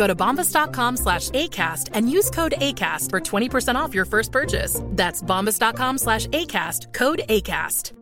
[0.00, 4.80] Go to bombas.com slash ACAST and use code ACAST for 20% off your first purchase.
[4.96, 7.92] That's bombas.com slash ACAST, code ACAST.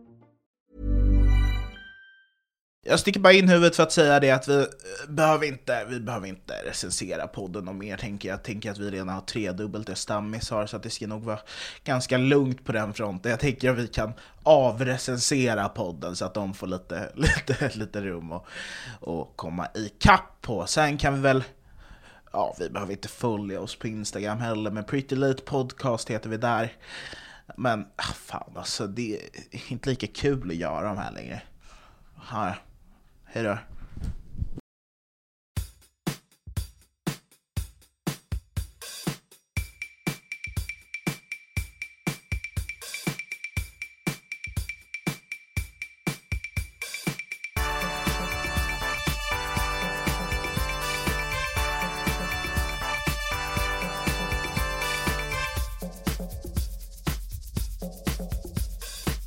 [2.85, 4.65] Jag sticker bara in huvudet för att säga det att vi eh,
[5.09, 8.43] behöver inte, vi behöver inte recensera podden och mer tänker jag.
[8.43, 11.39] Tänker att vi redan har tredubbelt det Stammis har så att det ska nog vara
[11.83, 13.31] ganska lugnt på den fronten.
[13.31, 14.13] Jag tänker att vi kan
[14.43, 18.47] avrecensera podden så att de får lite, lite, lite rum och,
[18.99, 20.65] och komma i kapp på.
[20.65, 21.43] Sen kan vi väl
[22.31, 26.37] Ja, vi behöver inte följa oss på Instagram heller, men Pretty Late Podcast heter vi
[26.37, 26.73] där.
[27.57, 29.15] Men ah, fan alltså, det
[29.51, 31.41] är inte lika kul att göra de här längre.
[32.31, 32.55] Ja,
[33.25, 33.57] hej då.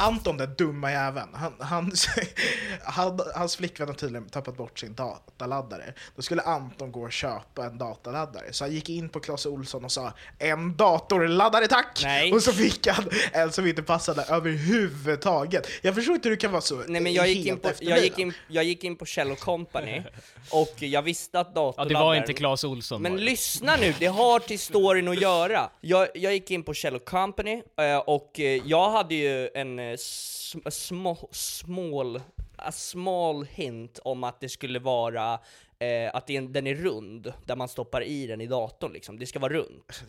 [0.03, 1.93] Anton den dumma jäveln, han, han,
[2.83, 5.95] han, hans flickvän har tydligen tappat bort sin dataladdare.
[6.17, 8.53] Då skulle Anton gå och köpa en dataladdare.
[8.53, 12.01] Så han gick in på Clas Olsson och sa en datorladdare tack!
[12.03, 12.33] Nej.
[12.33, 15.69] Och så fick han en som inte passade överhuvudtaget.
[15.83, 17.99] Jag förstår inte hur du kan vara så Nej men jag gick, in på, jag,
[18.01, 20.03] gick in, jag gick in på Kjell Company
[20.51, 21.89] och jag visste att Ja, datorladdaren...
[21.89, 23.03] det var inte Clas Olsson.
[23.03, 23.25] Men var det.
[23.25, 25.71] lyssna nu, det har till storyn att göra.
[25.81, 29.97] Jag, jag gick in på Kjell Company eh, och eh, jag hade ju en eh,
[29.97, 32.21] sm, small, small,
[32.57, 35.39] a small hint om att det skulle vara
[35.79, 38.93] eh, att det är en, den är rund, där man stoppar i den i datorn
[38.93, 39.19] liksom.
[39.19, 40.03] Det ska vara runt.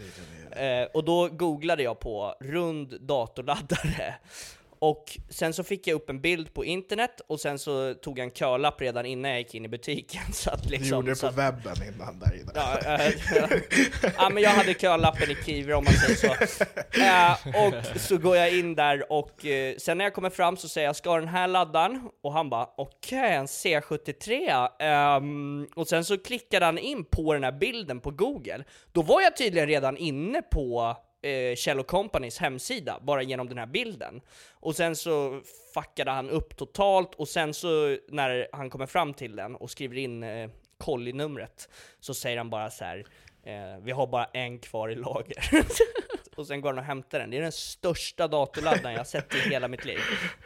[0.52, 4.16] Eh, och då googlade jag på rund datorladdare.
[4.84, 8.26] Och sen så fick jag upp en bild på internet och sen så tog jag
[8.26, 10.22] en kölapp redan innan jag gick in i butiken.
[10.34, 12.52] Så att Du liksom, gjorde det på att, webben innan där inne.
[12.56, 13.14] Ja, eh,
[14.18, 16.64] ja, men jag hade kölappen i Kivra om man säger så.
[17.04, 20.70] Eh, och så går jag in där och eh, sen när jag kommer fram så
[20.70, 22.10] säger jag ska den här laddaren?
[22.24, 24.68] Och han bara okej, en C73.
[24.80, 28.64] Ehm, och sen så klickade han in på den här bilden på Google.
[28.92, 33.66] Då var jag tydligen redan inne på eh, Kjell Companys hemsida, bara genom den här
[33.66, 34.22] bilden.
[34.52, 35.42] Och sen så
[35.74, 39.98] fuckade han upp totalt, och sen så när han kommer fram till den och skriver
[39.98, 41.70] in eh, kollinumret,
[42.00, 43.06] så säger han bara så här.
[43.46, 45.44] Eh, vi har bara en kvar i lager.
[46.38, 47.30] och sen går han och hämtar den.
[47.30, 49.98] Det är den största datorladdaren jag sett i hela mitt liv.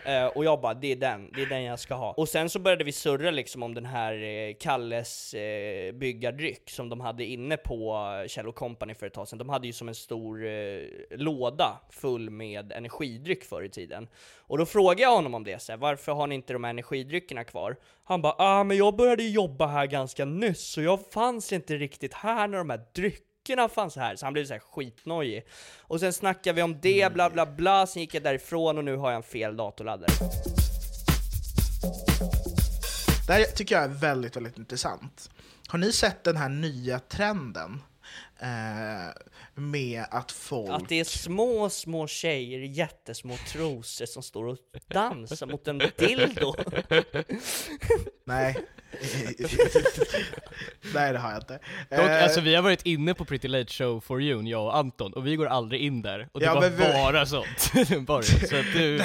[0.07, 2.11] Uh, och jag bara, det är den, det är den jag ska ha.
[2.11, 6.89] Och sen så började vi surra liksom om den här eh, Kalles eh, byggardryck som
[6.89, 9.39] de hade inne på Kjell Company för ett tag sedan.
[9.39, 10.81] De hade ju som en stor eh,
[11.11, 14.07] låda full med energidryck förr i tiden.
[14.37, 16.71] Och då frågade jag honom om det, så här, varför har ni inte de här
[16.71, 17.75] energidryckerna kvar?
[18.03, 22.13] Han bara, ah men jag började jobba här ganska nyss, så jag fanns inte riktigt
[22.13, 23.26] här när de här dryckerna
[23.69, 24.15] fanns här.
[24.15, 25.45] Så han blev så här skitnojig.
[25.81, 28.95] Och sen snackade vi om det, bla bla bla, sen gick jag därifrån och nu
[28.95, 30.11] har jag en fel datorladdare.
[33.27, 35.29] Det här tycker jag är väldigt, väldigt intressant.
[35.67, 37.81] Har ni sett den här nya trenden?
[38.39, 39.13] eh,
[39.55, 40.69] med att folk...
[40.71, 44.57] Att det är små, små tjejer i jättesmå trosor som står och
[44.87, 46.55] dansar mot en dildo.
[48.23, 48.57] Nej.
[50.93, 51.53] Nej, det har jag inte.
[51.89, 54.77] Dock, Eh, alltså vi har varit inne på Pretty Late Show for you, jag och
[54.77, 56.27] Anton, och vi går aldrig in där.
[56.31, 57.71] Och det Ja, var men vi- bara sånt.
[58.07, 58.21] bara.
[58.23, 58.95] Så att du,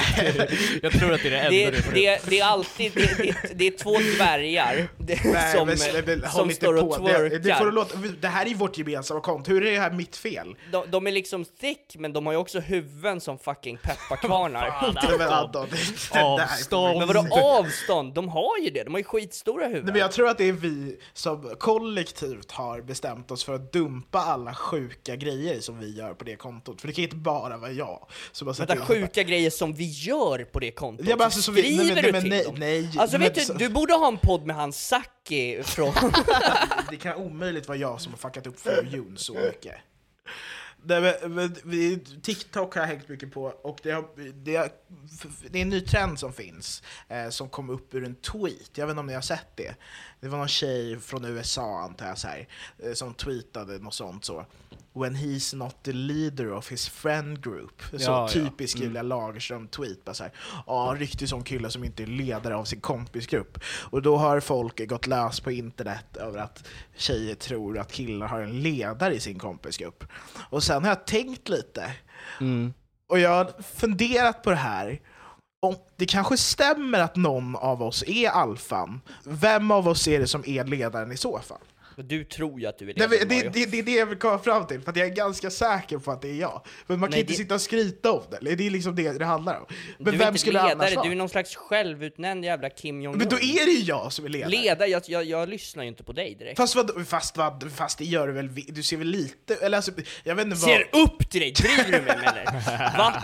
[0.83, 3.17] jag tror att det är det enda Det, du får det, det är alltid, det,
[3.19, 5.77] det, det är två dvärgar Nej, som, men,
[6.21, 7.07] men, som står och på.
[7.09, 7.71] Det, det, får du twerkar.
[7.73, 10.55] låta, det här är ju vårt gemensamma konto, hur är det här mitt fel?
[10.73, 14.93] De, de är liksom thick, men de har ju också huvuden som fucking pepparkvarnar.
[14.95, 15.67] Nej, men Anton,
[16.13, 16.99] är Avstånd.
[16.99, 18.15] Men vadå avstånd?
[18.15, 19.85] De har ju det, de har ju skitstora huvuden.
[19.87, 23.73] Nej, men jag tror att det är vi som kollektivt har bestämt oss för att
[23.73, 26.81] dumpa alla sjuka grejer som vi gör på det kontot.
[26.81, 29.91] För det kan inte bara vara jag som har sett Vänta, sjuka grejer som vi
[29.91, 31.07] gör på det kontot.
[31.09, 32.55] Ja, men alltså, så vi- nej, Skriver men- du till nej, dem?
[32.59, 35.93] nej, alltså men vet du, du borde ha en podd med han Saki från...
[36.91, 39.65] Det kan omöjligt vara jag som har fuckat upp för Jon så mycket.
[39.65, 39.77] Nej, men, men,
[40.29, 40.72] vi,
[42.23, 44.73] TikTok har jag hängt mycket på och det, har, det,
[45.51, 48.71] det är en ny trend som finns eh, som kom upp ur en tweet.
[48.75, 49.75] Jag vet inte om ni har sett det.
[50.21, 52.49] Det var någon tjej från USA antar jag så här,
[52.79, 54.47] eh, som tweetade något sånt så.
[54.95, 57.83] When he's not the leader of his friend group.
[57.91, 58.29] Så Ja, ja.
[58.29, 60.05] typisk Julia Lagerström-tweet.
[60.05, 60.33] Bara så här,
[60.67, 63.59] ja, riktig sån kille som inte är ledare av sin kompisgrupp.
[63.65, 68.41] Och då har folk gått lös på internet över att tjejer tror att killar har
[68.41, 70.05] en ledare i sin kompisgrupp.
[70.51, 71.93] Och sen har jag tänkt lite,
[72.41, 72.75] Mm.
[73.09, 75.01] och jag har funderat på det här.
[75.63, 80.27] Om det kanske stämmer att någon av oss är alfan, vem av oss är det
[80.27, 81.59] som är ledaren i så fall?
[81.97, 84.07] Du tror ju att du är Nej, ledare, men det, det, det är det jag
[84.07, 86.63] vill komma fram till, för att jag är ganska säker på att det är jag.
[86.87, 89.13] Men man kan Nej, inte det- sitta och skryta om det, det är liksom det
[89.19, 89.67] det handlar om.
[89.99, 91.07] Men du är vem skulle det annars ledare, vara?
[91.07, 93.19] du är någon slags självutnämnd jävla Kim Jong-Un.
[93.19, 94.51] Men då är det ju jag som är ledare.
[94.51, 96.57] Ledare, jag, jag, jag lyssnar ju inte på dig direkt.
[96.57, 99.93] Fast, vad, fast, vad, fast det gör du väl, du ser väl lite, eller alltså,
[100.25, 100.71] jag vet inte vad...
[100.71, 102.45] Ser upp till dig, driver du med mig eller?
[102.99, 103.15] Va?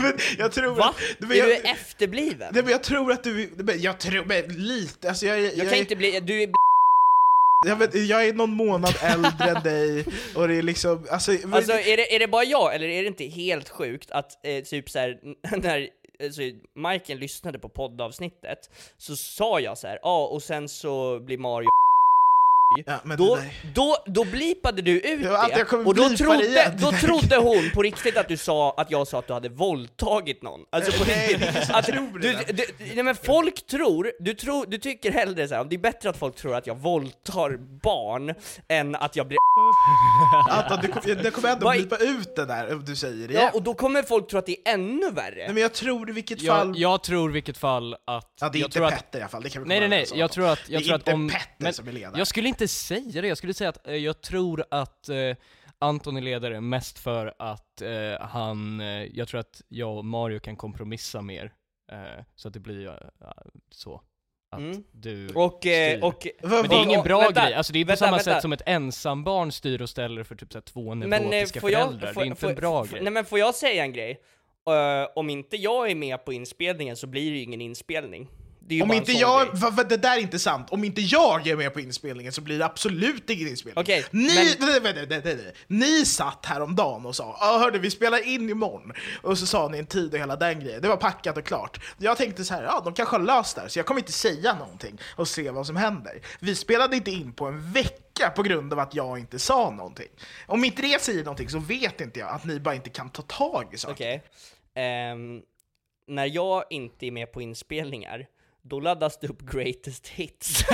[0.00, 0.84] men jag tror Va?
[0.88, 1.20] att...
[1.20, 2.48] men är jag, du efterbliven?
[2.52, 5.68] nej, men jag tror att du, men jag tror, men lite, alltså jag, jag, Jag
[5.70, 6.48] kan inte bli, du är
[7.66, 10.04] jag, vet, jag är någon månad äldre än dig,
[10.36, 11.30] och det är liksom, alltså...
[11.32, 14.46] men- Alltså är det, är det bara jag, eller är det inte helt sjukt att
[14.46, 15.18] eh, typ såhär,
[15.56, 15.88] när
[16.24, 16.42] alltså,
[16.76, 21.68] Majken lyssnade på poddavsnittet, så sa jag så här, ja och sen så blir Mario
[22.86, 26.92] ja, men då, där- då, då blipade du ut Ja, det, och då trodde, då
[26.92, 30.60] trodde hon på riktigt att du sa att jag sa att du hade våldtagit någon.
[30.70, 31.70] Alltså på Nej, riktigt.
[31.70, 31.92] att du,
[32.52, 36.10] du, nej men folk tror, du, tror, du tycker hellre så här, det är bättre
[36.10, 38.34] att folk tror att jag våldtar barn
[38.68, 39.38] än att jag blir
[40.50, 43.50] Anton, du kommer, det kommer ändå blipa ut det där om du säger det Ja,
[43.54, 45.34] och då kommer folk tro att det är ännu värre.
[45.36, 46.68] Nej, men jag tror i vilket fall...
[46.68, 48.34] Jag, jag tror i vilket fall att...
[48.40, 49.80] ja, det är jag inte tror att, Petter i alla fall, det kan vi Nej
[49.80, 50.18] nej komma nej, överens om.
[50.18, 51.28] jag tror att, jag det är tror inte att om...
[51.28, 52.12] Petter men som är ledare.
[52.18, 55.36] jag skulle inte säga det, jag skulle säga att eh, jag tror att eh,
[55.78, 58.80] Anton är ledare mest för att eh, han,
[59.12, 61.52] jag tror att jag och Mario kan kompromissa mer.
[62.36, 63.10] Så att det blir
[63.70, 63.94] så.
[64.50, 64.84] Att Mm.
[64.92, 66.04] du Och, styr.
[66.04, 66.26] och...
[66.42, 68.24] Men det är ingen bra vänta, grej, alltså det är på vänta, samma vänta.
[68.34, 71.70] sätt som ett ensambarn styr och ställer för typ så här två Men neurotiska får
[71.70, 73.02] jag, föräldrar, får, det är inte får, en bra grej.
[73.02, 74.20] Nej men får jag säga en grej?
[74.68, 78.28] Eh, om inte jag är med på inspelningen så blir det ju ingen inspelning.
[78.82, 80.66] Om inte jag, va, va, det där är inte sant.
[80.70, 83.82] Om inte jag är med på inspelningen så blir det absolut ingen inspelning.
[83.82, 85.44] Okej, ni, men- vänta, vänta, vänta.
[85.66, 88.92] ni satt häromdagen och sa ah, hörde vi spelar in imorgon.
[89.22, 90.82] Och så sa ni en tid och hela den grejen.
[90.82, 91.80] Det var packat och klart.
[91.98, 94.12] Jag tänkte så här, ja de kanske har löst det här, så jag kommer inte
[94.12, 96.20] säga någonting och se vad som händer.
[96.40, 100.08] Vi spelade inte in på en vecka på grund av att jag inte sa någonting.
[100.46, 103.22] Om inte det säger någonting så vet inte jag att ni bara inte kan ta
[103.22, 103.94] tag i saker.
[103.94, 104.22] Okej.
[104.74, 105.42] Ehm,
[106.06, 108.26] när jag inte är med på inspelningar,
[108.66, 110.62] då laddas det upp greatest hits.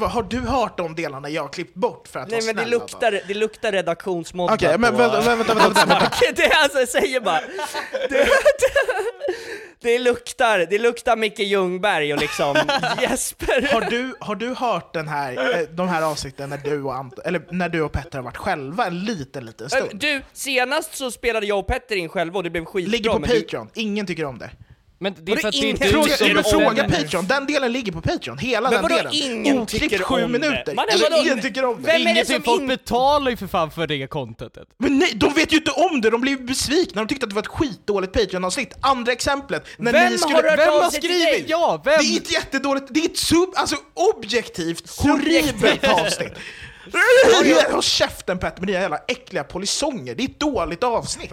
[0.00, 2.62] Har du hört de delarna jag har klippt bort för att Nej vara men det
[2.62, 2.96] snäll, alltså?
[2.96, 6.88] luktar, det luktar redaktionsmodda Okej, men på- vänta, vänta, vänta, vänta, det är alltså, jag
[6.88, 7.40] säger bara.
[8.08, 8.28] Det,
[9.80, 12.56] det, luktar, det luktar Micke Ljungberg och liksom
[13.00, 13.72] Jesper.
[13.72, 17.18] Har du, har du hört den här, eh, de här avsnitten när du, och Ant,
[17.18, 20.00] eller när du och Petter har varit själva en liten, liten Äh, stund?
[20.00, 22.90] Du, senast så spelade jag och Petter in själva och det blev skitbra.
[22.92, 24.50] Ligger på men du- Patreon, ingen tycker om det.
[25.02, 27.04] Men det är för att det inte Fråga, du som tycker men om fråga bestämmer.
[27.04, 29.12] Patreon, den delen ligger på Patreon, hela Men den delen.
[29.12, 30.38] ingen tycker sju om det?
[30.38, 30.74] minuter.
[30.74, 31.92] Man är Eller ingen tycker om det.
[31.92, 34.68] Vem är det som folk in- betalar ju för fan för det contentet.
[34.78, 37.34] Men nej, de vet ju inte om det, de blev besvikna, de tyckte att det
[37.34, 38.72] var ett skitdåligt Patreon-avsnitt.
[38.80, 40.34] Andra exemplet, när Vem ni skulle...
[40.36, 41.44] har Vem har skrivit?
[41.48, 41.94] Ja, vem?
[42.00, 46.32] Det är ett jättedåligt, det är ett sub, alltså objektivt horribelt avsnitt.
[47.72, 51.32] Håll käften Petter med dina jävla äckliga polisonger, det är ett dåligt avsnitt.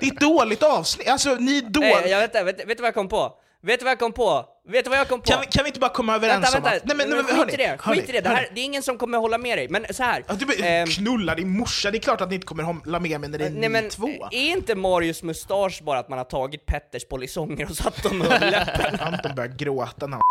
[0.00, 2.08] Det är ett dåligt avsnitt, alltså ni är Nej, dåliga.
[2.08, 3.32] jag vet, vet, vet du vad jag kom på?
[3.62, 4.44] Vet du vad jag kom på?
[4.68, 5.26] Vet du vad jag kom på?
[5.26, 6.76] Kan vi, kan vi inte bara komma överens vänta, om vänta.
[6.76, 6.84] att...
[6.84, 8.20] Nej men, nej, men skit i det, skit i det.
[8.20, 9.68] Det, här, det är ingen som kommer hålla med dig.
[9.68, 10.24] Men så här.
[10.28, 13.20] Ja, du, ehm, knulla din morsa, det är klart att ni inte kommer hålla med
[13.20, 14.08] mig när det är Nej men, två.
[14.30, 18.50] är inte Marius mustasch bara att man har tagit Petters polisonger och satt dem under
[18.50, 19.00] läppen?
[19.00, 20.22] Anton börjar gråta när han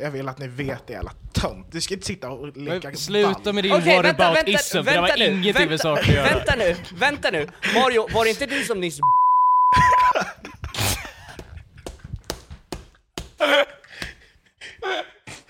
[0.00, 1.66] jag vill att ni vet det jävla tönt.
[1.72, 4.82] Du ska inte sitta och leka Men Sluta med din Okej, vänta, vänta, för det
[4.82, 6.28] vänta var nu, ingenting med vänta, saken att göra.
[6.34, 7.48] Vänta nu, vänta nu.
[7.74, 9.00] Mario, var det inte du som nyss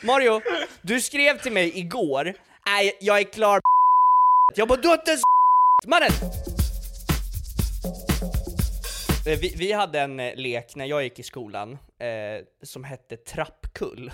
[0.00, 0.40] Mario,
[0.82, 2.34] du skrev till mig igår,
[2.66, 3.60] nej jag är klar
[4.54, 5.22] Jag bara, du har inte ens
[5.86, 6.10] Mannen!
[9.28, 13.16] Eh, Vi, vi hade en eh, lek när jag gick i skolan, eh, som hette
[13.16, 14.10] trappkull.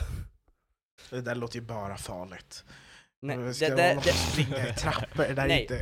[1.11, 2.65] Det där låter ju bara farligt.
[3.23, 5.75] Nej, det, ska det, det, springa i trappor, det där är Nej, inte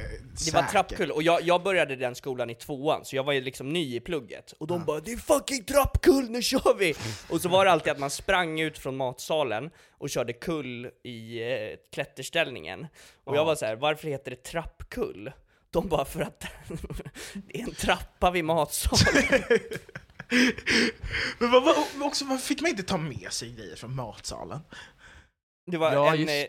[0.45, 3.41] Det var trappkull, och jag, jag började den skolan i tvåan, så jag var ju
[3.41, 4.53] liksom ny i plugget.
[4.53, 6.95] Och de bara 'Det är fucking trappkull, nu kör vi!'
[7.31, 11.43] Och så var det alltid att man sprang ut från matsalen och körde kull i
[11.43, 12.87] eh, klätterställningen.
[13.25, 15.33] Och jag var så här: 'Varför heter det trappkull?'
[15.73, 16.41] De bara 'För att
[17.33, 19.43] det är en trappa vid matsalen'
[21.39, 24.61] Men vad, vad, också, varför fick man inte ta med sig grejer från matsalen?
[25.67, 26.21] Det var Ja, en...
[26.21, 26.45] just- eh,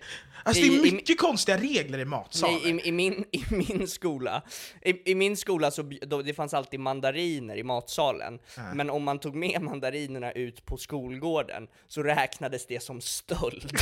[0.46, 2.60] Alltså det I- är i- mycket konstiga regler i matsalen.
[2.63, 4.41] Nej, i, i, min, i min skola,
[4.82, 8.39] i, i min skola så då, det fanns alltid mandariner i matsalen,
[8.75, 13.72] men om man tog med mandarinerna ut på skolgården så räknades det som stöld.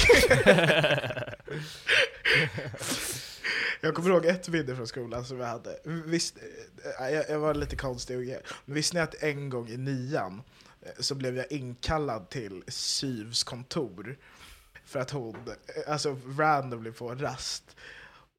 [3.81, 5.77] Jag kommer ihåg ett minne från skolan som jag hade.
[6.05, 6.37] Visst,
[6.99, 8.35] eh, jag, jag var lite konstig
[8.65, 10.41] men visste ni att en gång i nian
[10.81, 14.17] eh, så blev jag inkallad till SYVs kontor
[14.85, 15.35] för att hon,
[15.87, 17.75] alltså randomly på en rast,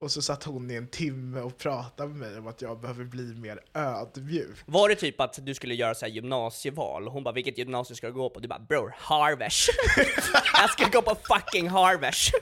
[0.00, 3.04] och så satt hon i en timme och pratade med mig om att jag behöver
[3.04, 4.58] bli mer ödmjuk.
[4.66, 7.08] Var det typ att du skulle göra så här gymnasieval?
[7.08, 9.68] Hon bara 'Vilket gymnasium ska du gå på?' Du bara 'Bror, Harvesh.
[10.60, 12.32] Jag ska gå på fucking Harvesh'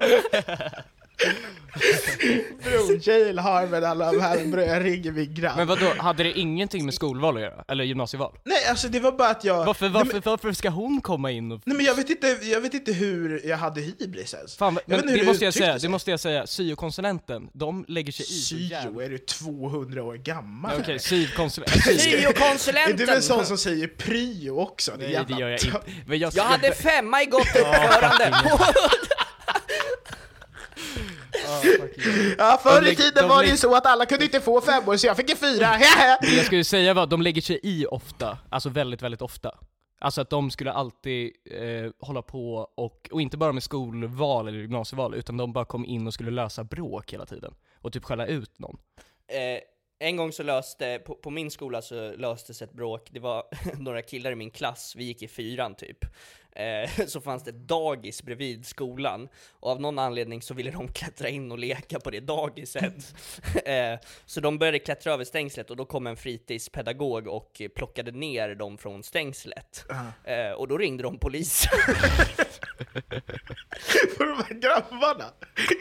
[2.62, 5.56] Bror, Harvard, alla de här, ringer min grabb.
[5.56, 7.64] Men vadå, hade det ingenting med skolval att göra?
[7.68, 8.32] Eller gymnasieval?
[8.44, 9.64] Nej, alltså det var bara att jag...
[9.64, 11.60] Varför, Nej, varför, men, varför ska hon komma in och...
[11.64, 14.56] nej, men jag, vet inte, jag vet inte hur jag hade hybris ens.
[14.56, 15.80] Fan, men hur det måste jag säga, sig.
[15.80, 20.80] det måste jag säga, syokonsulenten, de lägger sig i Syo, är du 200 år gammal?
[20.80, 21.82] Okej, syokonsulenten...
[21.82, 21.92] Syo.
[21.92, 23.22] Är du en Syokonsulenten!
[23.22, 24.92] sån som säger pryo också?
[24.98, 25.80] Det Nej det gör jag inte.
[26.06, 28.34] Men jag, Jag hade femma i gott uppförande!
[32.38, 34.96] Ja, förr i tiden de var det ju så att alla kunde inte få femmor
[34.96, 35.68] så jag fick en fyra.
[36.20, 39.58] Det jag skulle säga var att de lägger sig i ofta, alltså väldigt, väldigt ofta.
[40.00, 44.58] Alltså att de skulle alltid eh, hålla på och, och inte bara med skolval eller
[44.58, 47.54] gymnasieval, utan de bara kom in och skulle lösa bråk hela tiden.
[47.82, 48.78] Och typ skälla ut någon.
[49.28, 49.60] eh,
[50.00, 53.42] en gång så löste, på, på min skola så löstes ett bråk, det var
[53.78, 55.98] några killar i min klass, vi gick i fyran typ.
[56.58, 60.88] Eh, så fanns det ett dagis bredvid skolan, och av någon anledning så ville de
[60.92, 63.14] klättra in och leka på det dagiset.
[63.64, 63.94] eh,
[64.26, 68.78] så de började klättra över stängslet och då kom en fritidspedagog och plockade ner dem
[68.78, 69.84] från stängslet.
[70.24, 71.78] Eh, och då ringde de polisen.
[74.16, 75.24] För de här grabbarna.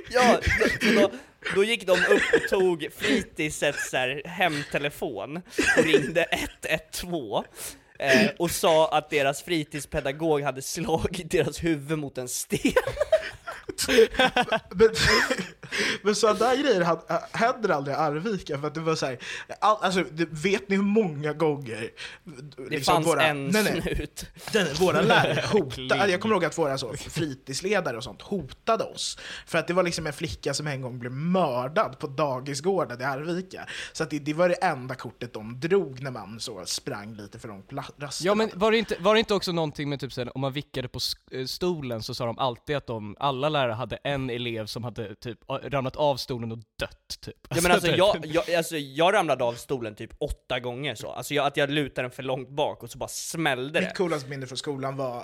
[0.09, 0.39] Ja,
[0.81, 1.11] då, då,
[1.55, 5.41] då gick de upp och tog fritidsets så här, hemtelefon
[5.77, 6.25] och ringde
[6.61, 7.43] 112
[7.99, 12.73] eh, och sa att deras fritidspedagog hade slagit deras huvud mot en sten.
[14.75, 14.89] Men,
[16.03, 19.17] men sådana där grejer had- händer aldrig i Arvika för att det var såhär,
[19.59, 21.89] all, alltså vet ni hur många gånger
[22.23, 24.25] Det liksom fanns våra, en nej, nej, snut.
[24.53, 29.17] den, våra lärare hotade, jag kommer ihåg att våra så, fritidsledare och sånt hotade oss.
[29.45, 33.03] För att det var liksom en flicka som en gång blev mördad på dagisgården i
[33.03, 33.65] Arvika.
[33.93, 37.39] Så att det, det var det enda kortet de drog när man så sprang lite
[37.39, 38.27] för långt pla- rasterna.
[38.27, 40.53] Ja men var det inte, var det inte också någonting med typ såhär, om man
[40.53, 40.99] vickade på
[41.47, 45.39] stolen så sa de alltid att de, alla lärare hade en elev som hade typ
[45.69, 47.47] ramlat av stolen och dött typ.
[47.49, 51.33] Ja, men alltså, jag, jag, alltså, jag ramlade av stolen typ åtta gånger så, alltså
[51.33, 53.85] jag, att jag lutade den för långt bak och så bara smällde det.
[53.85, 55.23] Mitt coolaste minne från skolan var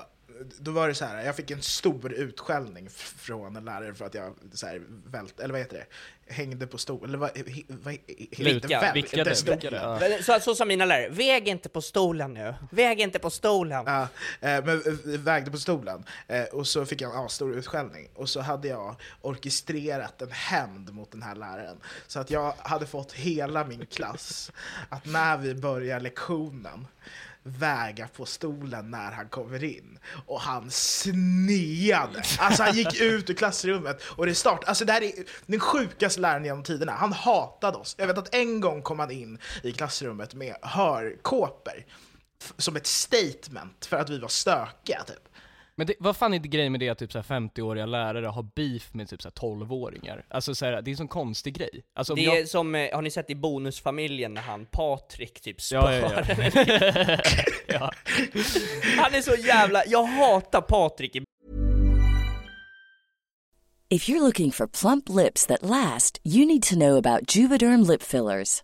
[0.59, 4.13] då var det så här, jag fick en stor utskällning från en lärare för att
[4.13, 5.85] jag så här, vält, eller vad heter det,
[6.33, 7.31] hängde på stolen, eller vad,
[7.67, 7.97] vad
[8.31, 10.23] Lika, vält, vickade, stolen.
[10.23, 13.83] Så, så sa mina lärare, väg inte på stolen nu, väg inte på stolen.
[13.87, 14.01] Ja,
[14.41, 18.09] eh, men eh, vägde på stolen, eh, och så fick jag en stor utskällning.
[18.15, 21.77] Och så hade jag orkestrerat en hämnd mot den här läraren.
[22.07, 24.51] Så att jag hade fått hela min klass
[24.89, 26.87] att när vi börjar lektionen
[27.43, 29.99] väga på stolen när han kommer in.
[30.25, 32.23] Och han sneade.
[32.39, 34.67] Alltså han gick ut ur klassrummet och det startade.
[34.67, 35.13] Alltså det här är
[35.45, 36.91] den sjukaste läraren genom tiderna.
[36.91, 37.95] Han hatade oss.
[37.97, 41.85] Jag vet att en gång kom han in i klassrummet med hörkåpor.
[42.57, 45.32] som ett statement för att vi var stökiga typ.
[45.75, 48.25] Men det, vad fan är det grejen med det att typ så här 50-åriga lärare
[48.25, 50.25] har beef med typ så här 12-åringar?
[50.29, 51.83] Alltså så här, det är en sån konstig grej.
[51.95, 55.55] Alltså, Det jag, är som, eh, har ni sett i Bonusfamiljen när han Patrik typ
[55.71, 56.43] Ja, spöar ja, ja.
[56.43, 56.51] en
[57.67, 57.91] ja.
[58.97, 61.23] Han är så jävla, jag hatar Patrik i
[63.89, 68.03] If you're looking for plump lips that last, you need to know about Juvederm lip
[68.03, 68.63] fillers.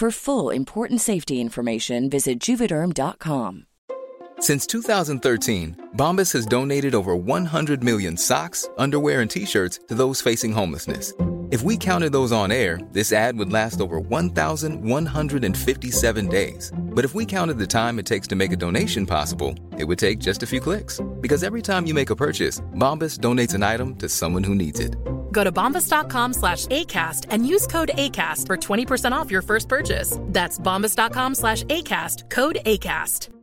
[0.00, 3.66] For full important safety information, visit juvederm.com.
[4.38, 10.22] Since 2013, Bombas has donated over 100 million socks, underwear, and t shirts to those
[10.22, 11.12] facing homelessness.
[11.50, 16.72] If we counted those on air, this ad would last over 1,157 days.
[16.78, 19.98] But if we counted the time it takes to make a donation possible, it would
[19.98, 21.00] take just a few clicks.
[21.20, 24.78] Because every time you make a purchase, Bombas donates an item to someone who needs
[24.78, 24.94] it.
[25.32, 30.18] Go to bombas.com slash ACAST and use code ACAST for 20% off your first purchase.
[30.26, 33.39] That's bombas.com slash ACAST, code ACAST.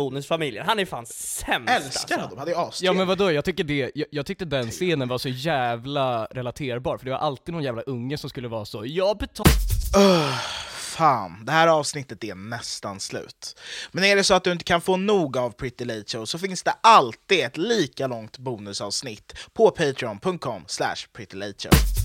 [0.00, 2.14] Bonusfamiljen, han är fan sämst Älskar alltså.
[2.14, 2.86] honom, han är askul.
[2.86, 6.98] Ja men vadå, jag tycker det, jag, jag tyckte den scenen var så jävla relaterbar,
[6.98, 9.52] för det var alltid någon jävla unge som skulle vara så 'Jag betalar
[9.96, 10.38] Öh,
[10.76, 13.56] fan, det här avsnittet är nästan slut.
[13.92, 16.38] Men är det så att du inte kan få nog av Pretty Late Show så
[16.38, 21.99] finns det alltid ett lika långt bonusavsnitt på patreon.com slash prettylateshow.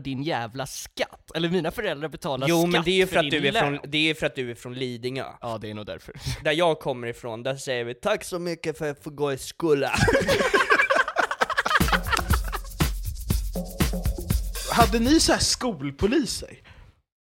[0.00, 3.30] Din jävla skatt' Eller mina föräldrar betalar Jo skatt men det är ju för att
[3.30, 3.78] din du är lön.
[3.78, 5.24] från, det är för att du är från Lidingö.
[5.40, 6.14] Ja det är nog därför.
[6.44, 9.32] Där jag kommer ifrån, där säger vi 'Tack så mycket för att jag får gå
[9.32, 9.90] i skolan'
[14.72, 16.58] Hade ni så här skolpoliser?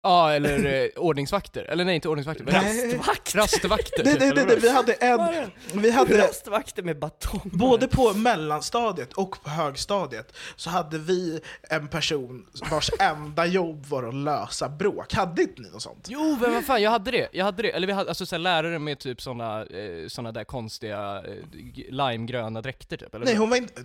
[0.02, 3.34] Ja eller eh, ordningsvakter, eller nej inte ordningsvakter, men Rastvakt!
[3.34, 5.50] rastvakter Nej, nej, nej, nej, vi hade en...
[5.72, 7.40] Vi hade, Rastvakter med batong.
[7.44, 14.02] både på mellanstadiet och på högstadiet så hade vi en person vars enda jobb var
[14.08, 15.14] att lösa bråk.
[15.14, 16.06] Hade inte ni något sånt?
[16.08, 18.34] Jo men vad fan, jag hade det, jag hade det, eller vi hade alltså så
[18.34, 23.24] här, lärare med typ såna, eh, såna där konstiga eh, g- limegröna dräkter typ, eller
[23.26, 23.82] Nej, hon var inte...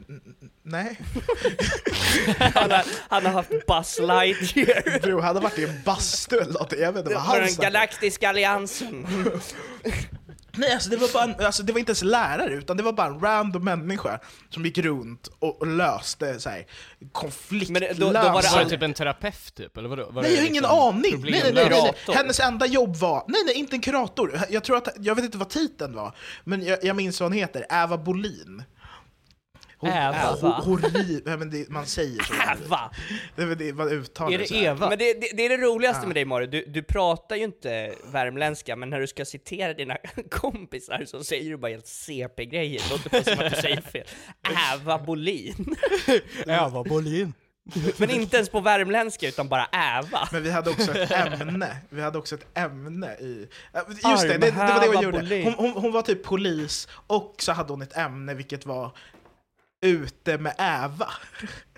[0.63, 0.99] Nej.
[2.53, 4.99] Han har, han har haft Buzz Lightyear.
[5.01, 5.81] Bro, hade varit i en
[6.31, 6.79] eller någonting.
[6.79, 9.07] Jag vet inte vad han den galaktiska alliansen.
[10.57, 12.93] Nej, alltså det, var bara en, alltså det var inte ens lärare, utan det var
[12.93, 16.65] bara en random människa som gick runt och, och löste så här,
[17.11, 17.85] konfliktlösa...
[17.87, 20.11] Men då- då var det Var det typ en terapeut typ, eller vadå?
[20.11, 21.21] Var Nej, det jag har ingen liksom aning!
[21.21, 22.15] Nej, nej, nej, nej.
[22.15, 23.25] Hennes enda jobb var...
[23.27, 24.39] Nej, nej, inte en kurator.
[24.49, 24.87] Jag tror att...
[24.99, 27.65] Jag vet inte vad titeln var, men jag, jag minns vad hon heter.
[27.69, 28.63] Eva Bolin.
[29.87, 30.37] Äva?
[30.41, 32.33] Hon, horri, nej, men det, man säger så.
[32.33, 32.91] Äva!
[33.35, 34.63] Det, det, det, man uttalar Är det så här.
[34.63, 34.89] Eva?
[34.89, 37.93] Men det, det, det är det roligaste med dig Mario, du, du pratar ju inte
[38.11, 39.97] värmländska, men när du ska citera dina
[40.29, 44.05] kompisar så säger du bara helt CP-grejer, det låter bara som att du säger fel.
[44.73, 45.75] Äva Bolin.
[46.47, 47.33] Eva Bolin.
[47.97, 50.27] Men inte ens på värmländska, utan bara Äva.
[50.31, 53.47] Men vi hade också ett ämne, vi hade också ett ämne i...
[54.09, 55.19] Just det, det, det var det hon gjorde.
[55.19, 55.43] Bolin.
[55.43, 58.91] Hon, hon, hon var typ polis, och så hade hon ett ämne vilket var
[59.83, 61.09] ute med Äva.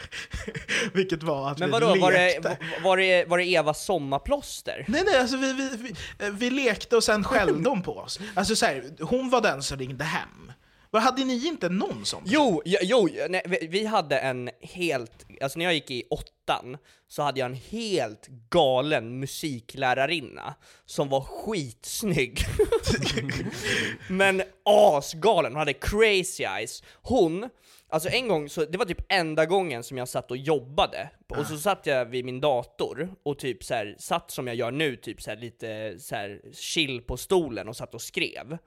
[0.93, 2.57] vilket var att Men vi vadå, var det, lekte.
[2.83, 4.85] var, det, var det Evas sommarplåster?
[4.87, 5.93] Nej nej, alltså vi, vi, vi,
[6.31, 8.19] vi lekte och sen skällde hon på oss.
[8.33, 10.51] Alltså så här, hon var den som ringde hem.
[10.91, 12.23] Vad Hade ni inte någon sån?
[12.25, 16.77] Jo, jo, jo nej, vi- vi hade en helt, alltså när jag gick i åttan
[17.07, 20.53] så hade jag en helt galen musiklärarinna
[20.85, 22.39] som var skitsnygg.
[24.07, 26.83] Men asgalen, hon hade crazy eyes.
[27.01, 27.49] Hon,
[27.95, 31.45] alltså en gång, så, det var typ enda gången som jag satt och jobbade, och
[31.45, 34.95] så satt jag vid min dator och typ så här, satt som jag gör nu,
[34.95, 38.57] typ så här, lite så här, chill på stolen och satt och skrev.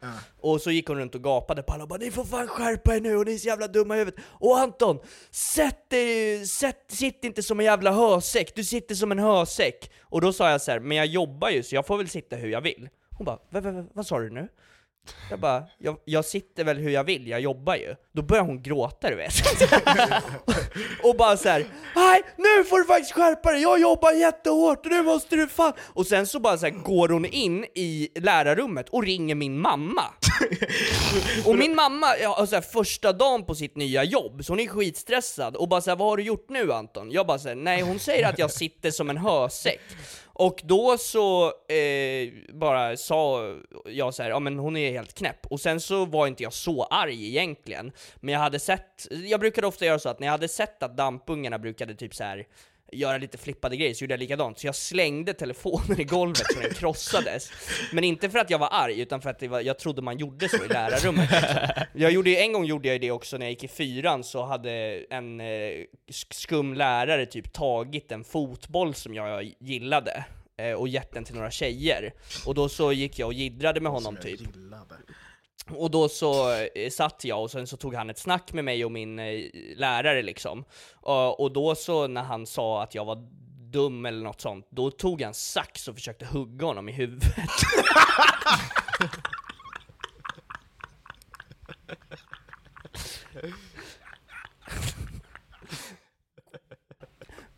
[0.40, 2.96] Och så gick hon runt och gapade på alla och bara 'Ni får fan skärpa
[2.96, 4.98] er nu och ni är så jävla dumma i huvudet' Och Anton,
[5.30, 9.90] sätt dig, sätt, sitt inte som en jävla hösäck, du sitter som en hösäck!
[10.02, 12.36] Och då sa jag så här, men jag jobbar ju så jag får väl sitta
[12.36, 12.88] hur jag vill.
[13.10, 14.48] Hon bara, "Va- va- va- vad sa du nu?
[15.30, 17.94] Jag bara, jag, jag sitter väl hur jag vill, jag jobbar ju.
[18.12, 19.32] Då börjar hon gråta du vet.
[21.02, 25.02] och bara så här, nej nu får du faktiskt skärpa dig, jag jobbar jättehårt, nu
[25.02, 25.72] måste du fan...
[25.80, 30.04] Och sen så bara så här, går hon in i lärarrummet och ringer min mamma.
[31.46, 34.66] och min mamma, ja, alltså, här, första dagen på sitt nya jobb, så hon är
[34.66, 37.10] skitstressad och bara så här, vad har du gjort nu Anton?
[37.10, 39.80] Jag bara så här, nej hon säger att jag sitter som en hösäck.
[40.38, 43.54] Och då så eh, bara sa
[43.86, 45.46] jag så här, ja men hon är helt knäpp.
[45.46, 47.92] Och sen så var inte jag så arg egentligen.
[48.16, 50.96] Men jag hade sett, jag brukade ofta göra så att när jag hade sett att
[50.96, 52.46] dampungarna brukade typ så här
[52.92, 54.58] göra lite flippade grejer så gjorde jag likadant.
[54.58, 57.50] Så jag slängde telefonen i golvet så den krossades.
[57.92, 60.48] Men inte för att jag var arg, utan för att var, jag trodde man gjorde
[60.48, 61.30] så i lärarrummet.
[61.94, 64.70] Jag gjorde, en gång gjorde jag det också när jag gick i fyran, så hade
[65.10, 70.24] en eh, sk- skum lärare typ tagit en fotboll som jag gillade
[70.58, 72.12] eh, och gett den till några tjejer.
[72.46, 74.40] Och då så gick jag och jiddrade med honom typ.
[75.70, 78.84] Och då så eh, satt jag och sen så tog han ett snack med mig
[78.84, 79.40] och min eh,
[79.76, 80.64] lärare liksom.
[81.00, 83.16] Och, då så när han sa att jag var
[83.70, 87.28] dum eller något sånt, då tog han sax och försökte hugga honom i huvudet.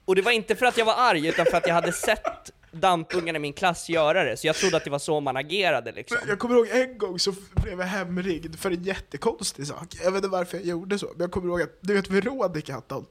[0.04, 2.52] Och det var inte för att jag var arg, utan för att jag hade sett
[2.70, 5.92] dampungarna i min klass göra det, så jag trodde att det var så man agerade
[5.92, 6.18] liksom.
[6.28, 9.94] Jag kommer ihåg en gång så blev jag hemringd för en jättekonstig sak.
[10.04, 12.74] Jag vet inte varför jag gjorde så, men jag kommer ihåg att, du vet Veronica
[12.74, 13.06] Anton?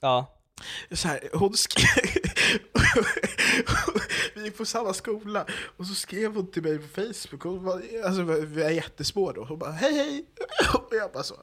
[0.00, 0.36] Ja.
[0.92, 1.86] Så här, hon skrev...
[4.34, 5.46] vi gick på samma skola,
[5.76, 9.44] och så skrev hon till mig på Facebook, hon var, alltså, vi är jättesmå då,
[9.44, 10.24] hon bara hej hej!
[10.74, 11.34] Och jag bara så,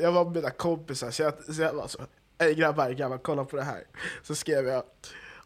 [0.00, 1.98] jag var med mina kompisar, så jag, så jag var så,
[2.38, 3.84] hej grabbar, grabbar, kolla på det här.
[4.22, 4.82] Så skrev jag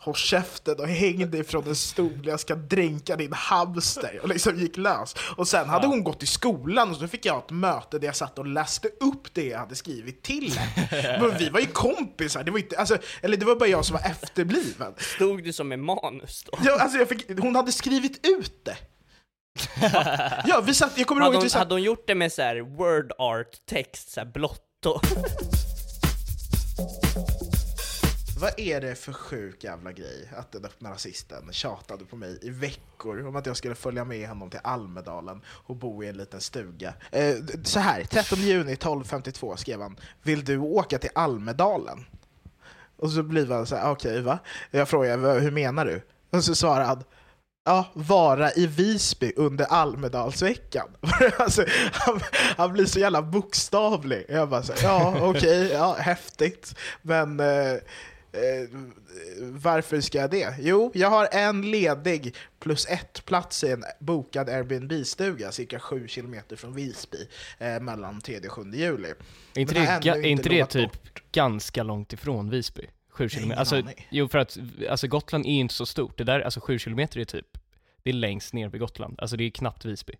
[0.06, 4.20] Håll käften och häng dig från en stol, jag ska dränka din hamster.
[4.22, 5.14] Och liksom gick lös.
[5.36, 8.16] Och sen hade hon gått till skolan och så fick jag ett möte där jag
[8.16, 11.18] satt och läste upp det jag hade skrivit till henne.
[11.20, 13.96] Men vi var ju kompisar, det var inte, alltså, eller det var bara jag som
[13.96, 14.94] var efterbliven.
[14.98, 16.58] Stod du som med manus då?
[16.64, 18.76] Ja, alltså jag fick, hon hade skrivit ut det.
[20.46, 21.58] Ja, vi satt, jag kommer ihåg Hade att vi satt...
[21.58, 25.02] hade hon gjort det med så här word art text, så här blått och...
[28.40, 32.50] Vad är det för sjuk jävla grej att den öppna rasisten tjatade på mig i
[32.50, 36.40] veckor om att jag skulle följa med honom till Almedalen och bo i en liten
[36.40, 36.94] stuga.
[37.10, 42.04] Eh, så här, 13 juni 1252 skrev han Vill du åka till Almedalen?
[42.96, 44.38] Och så blir man så här, okej va?
[44.70, 46.02] Jag frågar, hur menar du?
[46.30, 47.04] Och så svarar han
[47.64, 50.88] Ja, vara i Visby under Almedalsveckan.
[51.38, 52.20] alltså, han,
[52.56, 54.26] han blir så jävla bokstavlig.
[54.28, 56.74] Jag bara så här, ja okej, ja häftigt.
[57.02, 57.76] Men eh,
[58.36, 58.68] eh,
[59.40, 60.54] varför ska jag det?
[60.60, 66.56] Jo, jag har en ledig plus ett plats i en bokad Airbnb-stuga cirka sju kilometer
[66.56, 69.08] från Visby eh, mellan 3 och 7 juli.
[69.54, 71.22] Är inte det, ga- inte typ bort.
[71.32, 72.86] ganska långt ifrån Visby?
[73.10, 73.60] 7 kilometer?
[73.60, 74.06] Alltså, aning.
[74.10, 74.58] jo för att,
[74.90, 76.18] alltså Gotland är inte så stort.
[76.18, 77.58] Det där, alltså 7 kilometer är typ,
[78.02, 79.20] det är längst ner vid Gotland.
[79.20, 80.14] Alltså det är knappt Visby.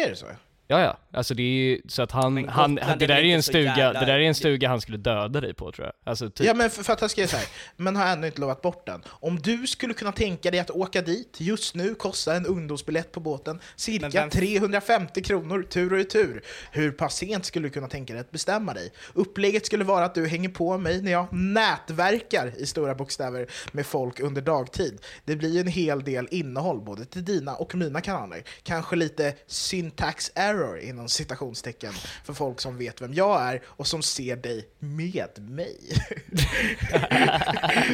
[0.00, 0.26] Är det så?
[0.72, 0.98] Ja, ja.
[1.14, 3.42] Alltså det är ju så att han, Men han, det är där är ju en
[3.42, 5.92] stuga, jävla- det där är en stuga han skulle döda dig på tror jag.
[6.10, 6.46] Alltså typ.
[6.46, 8.86] Ja men för, för att han skrev så här, men har ännu inte lovat bort
[8.86, 9.02] den.
[9.08, 13.20] Om du skulle kunna tänka dig att åka dit, just nu kostar en ungdomsbiljett på
[13.20, 16.42] båten cirka vem- 350 kronor tur och retur.
[16.72, 18.92] Hur pass sent skulle du kunna tänka dig att bestämma dig?
[19.14, 23.86] Upplägget skulle vara att du hänger på mig när jag nätverkar i stora bokstäver med
[23.86, 24.98] folk under dagtid.
[25.24, 28.42] Det blir ju en hel del innehåll både till dina och mina kanaler.
[28.62, 31.92] Kanske lite syntax error inom citationstecken
[32.24, 35.76] för folk som vet vem jag är och som ser dig med mig.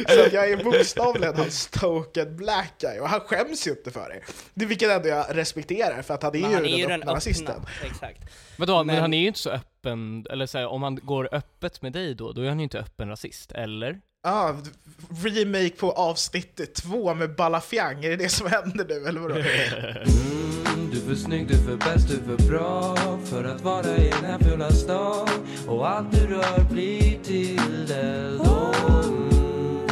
[0.07, 4.21] så jag är bokstavligen hans token black guy och han skäms ju inte för det.
[4.53, 6.85] Det vilket ändå jag respekterar för att han är Men ju han är den ju
[6.87, 7.47] den öppna rasisten.
[7.47, 7.69] öppna.
[7.85, 8.21] Exakt.
[8.57, 11.29] Vadå, men, Men- han är ju inte så öppen, eller så här, om han går
[11.31, 13.99] öppet med dig då, då är han ju inte öppen rasist, eller?
[14.23, 14.55] Ja,
[15.23, 19.35] remake på avsnitt två med Balafiang, är det det som händer nu eller vadå?
[20.91, 23.97] Du är för snygg, du är för bäst, du är för bra För att vara
[23.97, 25.27] i den här fula stan
[25.67, 29.87] Och allt du rör blir till eld mm,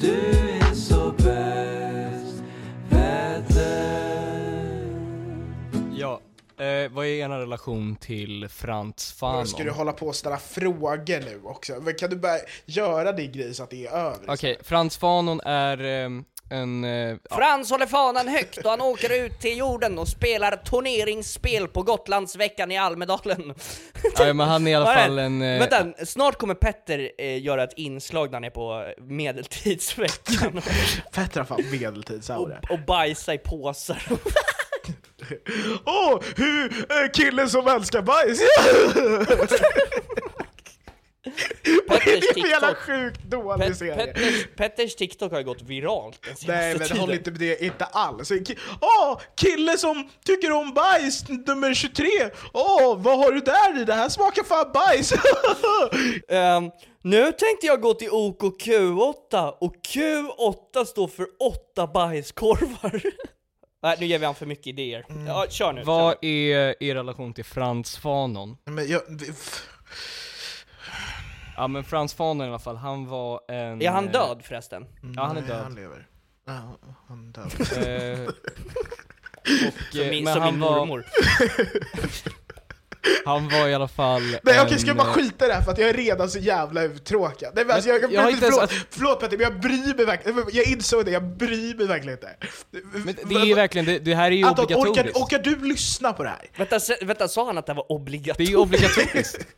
[0.00, 0.14] Du
[0.60, 2.42] är så bäst,
[2.90, 4.06] Petter
[5.94, 6.20] Ja.
[6.58, 9.46] Eh, vad är er relation till Frans Fanon?
[9.46, 11.72] Ska du hålla på och ställa frågor nu också?
[11.82, 14.20] Men kan du bara göra din grej så att det är över?
[14.28, 16.84] Okej, Frans Fanon är ehm, en...
[16.84, 16.90] eh,
[17.30, 17.36] ja.
[17.36, 22.72] Frans håller fanan högt och han åker ut till jorden och spelar turneringsspel på Gotlandsveckan
[22.72, 23.54] i Almedalen.
[24.18, 25.42] Ja, men han är i alla fall en...
[25.42, 30.62] eh, Vänta, snart kommer Petter eh, göra ett inslag där han är på medeltidsveckan
[31.12, 32.58] Petter har fan medeltidsaura.
[32.62, 34.02] och, och bajsa i påsar.
[35.84, 38.40] Åh, hur, eh, killen som älskar bajs!
[41.26, 42.76] Är Petters det för jävla TikTok.
[42.78, 43.96] sjukt dålig Pet- serie?
[43.96, 47.00] Petters, Petters TikTok har ju gått viralt den senaste Nej men tiden.
[47.00, 48.30] håll inte med det, inte alls.
[48.80, 52.06] Åh, kille som tycker om bajs, nummer 23!
[52.52, 53.84] Åh, vad har du där i?
[53.84, 55.12] Det här smakar fan bajs!
[56.28, 56.70] Ehm,
[57.02, 63.02] nu tänkte jag gå till OKQ8 och Q8 står för åtta bajskorvar.
[63.82, 65.06] Nej, nu ger vi han för mycket idéer.
[65.08, 65.26] Mm.
[65.26, 65.82] Ja, kör nu.
[65.84, 68.56] Vad kör är er relation till Frans Fanon?
[68.64, 69.02] men jag,
[71.56, 73.82] Ja men Frans Fanon i alla fall, han var en...
[73.82, 74.84] Är han eh, död förresten?
[75.16, 75.62] Ja han är Nej, död.
[75.62, 76.06] Han lever.
[76.46, 77.46] Ja, han är död.
[78.16, 81.04] Eh, och, Som eh, min, men som han min var, mormor.
[83.24, 85.62] Han var i alla fall Nej okej, ska jag bara eh, skita i det här
[85.62, 87.52] för att jag är redan så jävla uttråkad?
[87.54, 90.06] Nej, men alltså, jag, jag har inte ens- förlåt, förlåt Petter, men jag bryr mig
[90.06, 92.36] verkligen Jag insåg det, jag bryr mig verkligen inte.
[93.04, 95.20] Men det är ju verkligen, det, det här är ju Anton, orkar, obligatoriskt.
[95.20, 96.50] orkar du lyssna på det här?
[96.56, 98.40] Vänta, se- vänta, sa han att det var Det obligatoriskt?
[98.50, 99.46] är ju obligatoriskt.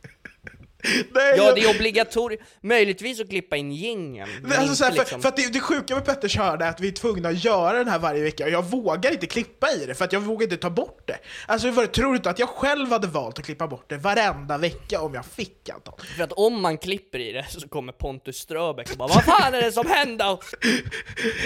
[0.83, 2.43] Nej, Ja, jag- det är obligatoriskt.
[2.61, 6.37] Möjligtvis att klippa in Nej, Alltså, för, liksom- för att det, det sjuka med Petters
[6.37, 9.11] hörna är att vi är tvungna att göra den här varje vecka och jag vågar
[9.11, 11.17] inte klippa i det för att jag vågar inte ta bort det.
[11.47, 14.57] Alltså vad tror du inte att jag själv hade valt att klippa bort det varenda
[14.57, 15.93] vecka om jag fick Anton?
[16.17, 19.53] För att om man klipper i det så kommer Pontus Ströbeck och bara Vad fan
[19.53, 20.39] är det som händer?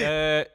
[0.04, 0.46] Eh,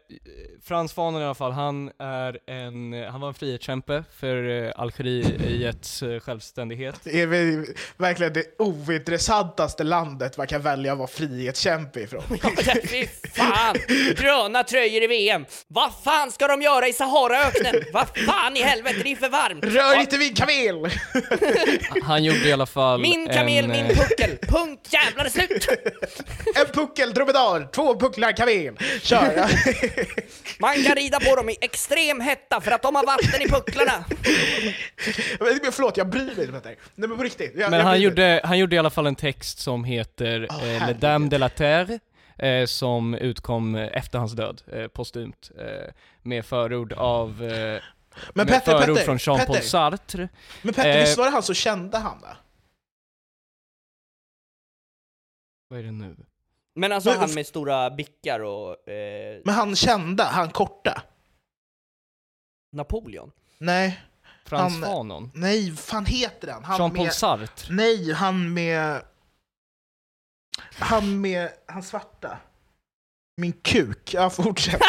[0.64, 6.02] Frans Fanon i alla fall, han är en, han var en frihetskämpe för eh, Algeriets
[6.02, 7.00] eh, självständighet.
[7.04, 7.26] Det är
[7.96, 12.22] verkligen det ointressantaste landet man kan välja att vara frihetskämpe ifrån.
[12.42, 12.50] Ja,
[12.88, 13.76] Fy fan!
[14.16, 15.44] Gröna tröjor i VM!
[15.68, 17.74] Vad fan ska de göra i Saharaöknen?
[17.92, 19.64] Vad fan i helvete, det är för varmt!
[19.64, 20.90] Rör inte min kamel!
[22.02, 24.38] Han gjorde i alla fall Min kamel, en, min eh, puckel!
[24.42, 25.68] Punkt jävlar är slut!
[26.54, 28.76] En puckel dromedar, två pucklar kamel.
[29.02, 29.48] Kör!
[30.60, 34.04] Man kan rida på dem i extrem hetta för att de har vatten i pucklarna!
[35.40, 36.68] Men Förlåt, jag bryr mig inte.
[36.68, 37.52] Nej men på riktigt.
[37.56, 40.64] Jag, Men jag han gjorde, han gjorde i alla fall en text som heter Åh,
[40.64, 41.00] eh, herregud.
[41.00, 41.98] Dames de la Terre,
[42.38, 45.92] eh, som utkom eh, efter hans död, eh, postumt, eh,
[46.22, 47.80] med förord av eh, Men
[48.34, 49.68] med Petter, förord Petter, från Jean-Paul Petter.
[49.68, 50.28] Sartre.
[50.62, 52.36] Men Petter, Eh, visst var det han som kände han va?
[55.68, 56.16] Vad är det nu?
[56.74, 61.02] Men alltså Men- han med stora bickar och eh, Men han kände, han korta?
[62.72, 63.30] Napoleon?
[63.58, 64.00] Nej,
[64.48, 65.30] Frans Han- Fanon?
[65.34, 66.64] nej, fan heter den?
[66.64, 67.12] Han Jean-Paul med...
[67.14, 67.74] Sartre?
[67.74, 69.02] Nej, han med...
[70.72, 71.48] Han med...
[71.66, 72.38] Han svarta.
[73.36, 74.14] Min kuk.
[74.14, 74.80] Ja, fortsätt.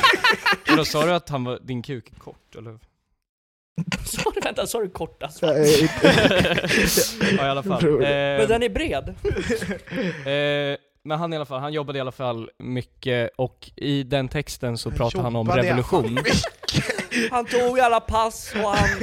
[0.70, 2.78] Och då sa du att han var, din kuk kort, eller?
[4.04, 4.88] Sa du, vänta, sa du
[5.42, 6.68] är inte-
[7.38, 7.84] ja i alla fall.
[7.86, 9.08] Eh, Men den är bred!
[10.26, 14.28] eh, men han i alla fall, han jobbade i alla fall mycket, och i den
[14.28, 16.18] texten så pratade han om revolution.
[17.30, 19.00] Han tog alla pass och han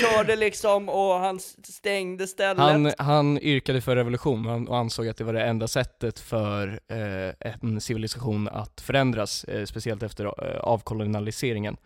[0.00, 2.58] körde liksom och han stängde stället.
[2.58, 7.54] Han, han yrkade för revolution och ansåg att det var det enda sättet för eh,
[7.60, 11.76] en civilisation att förändras, eh, speciellt efter eh, avkolonialiseringen.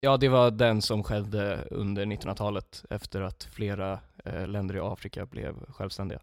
[0.00, 5.26] Ja, det var den som skedde under 1900-talet efter att flera eh, länder i Afrika
[5.26, 6.20] blev självständiga.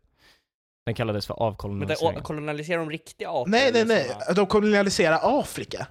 [0.86, 2.18] Den kallades för Men det, avkolonialiseringen.
[2.18, 3.48] och, kolonialiserar de riktiga apor?
[3.48, 4.12] Nej, nej, nej.
[4.36, 5.88] De kolonialiserar Afrika.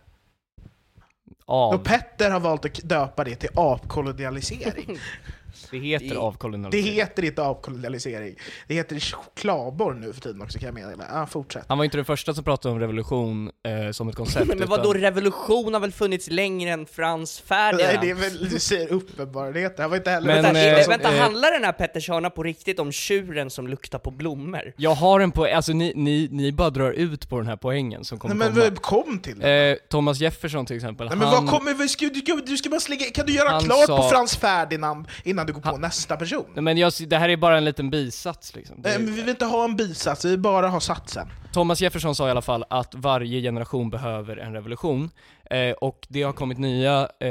[1.51, 4.99] Av, Och Petter har valt att döpa det till apkolonialisering.
[5.71, 6.95] det heter Det- Det avkolonialisering.
[6.95, 8.35] heter inte avkolonialisering.
[8.69, 11.05] Det heter chokladboll nu för tiden också kan jag meddela.
[11.13, 11.65] Ja, fortsätt.
[11.69, 13.51] Han var inte den första som pratade om revolution
[13.87, 14.47] eh, som ett koncept.
[14.59, 17.99] Men vadå, utan- revolution har väl funnits längre än Frans Nej, Ferdinand?
[18.01, 19.83] det är väl, du säger uppenbarheten.
[19.83, 20.27] Han var inte heller...
[20.27, 22.93] Men, Vänta, eh, eh, som- vänta eh, handlar den här Petters hörna på riktigt om
[22.93, 24.73] tjuren som luktar på blommor?
[24.77, 28.05] Jag har en poäng, alltså ni, ni, ni bara drar ut på den här poängen
[28.05, 28.77] som kommer Nej men komma.
[29.05, 29.71] kom till det.
[29.71, 32.09] Eh, Thomas Jefferson till exempel, Nej, men han, vad kommer, du, ska,
[32.47, 35.71] du ska bara slänga, kan du göra klart sa- på Frans Ferdinand innan du går
[35.73, 36.45] på nästa person?
[36.55, 38.83] Nej, men jag, det här är bara en liten bisats liksom.
[38.83, 41.29] Det, Nej, men vi vill inte ha en bisats, vi vill bara ha satsen.
[41.53, 45.11] Thomas Jefferson sa i alla fall att varje generation behöver en revolution,
[45.51, 47.29] eh, och det har kommit nya eh,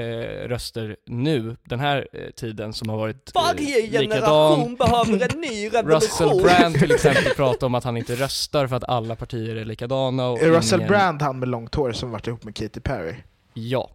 [0.47, 4.09] röster nu, den här eh, tiden, som har varit eh, Varje likadan.
[4.09, 6.43] generation behöver en ny Russell revolution!
[6.43, 10.27] Brand till exempel pratar om att han inte röstar för att alla partier är likadana
[10.27, 10.89] och Är Russell ingen...
[10.91, 13.15] Brand han med långt hår som varit ihop med Katy Perry?
[13.53, 13.89] Ja.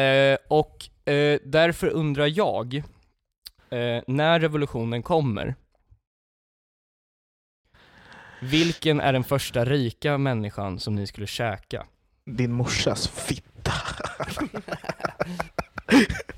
[0.00, 2.82] Eh, och eh, därför undrar jag,
[3.72, 5.54] eh, när revolutionen kommer,
[8.40, 11.86] vilken är den första rika människan som ni skulle käka?
[12.24, 13.72] Din morsas fitta.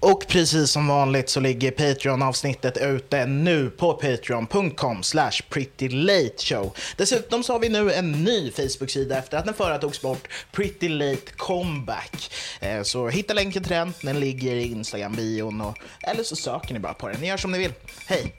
[0.01, 6.77] Och precis som vanligt så ligger Patreon-avsnittet ute nu på patreon.com slash prettylateshow.
[6.97, 10.89] Dessutom så har vi nu en ny Facebook-sida efter att den förra togs bort, Pretty
[10.89, 12.33] Late Comeback.
[12.61, 16.81] Eh, så hitta länken till den, den ligger i Instagram-bion och, eller så söker ni
[16.81, 17.21] bara på den.
[17.21, 17.73] Ni gör som ni vill.
[18.07, 18.35] Hej!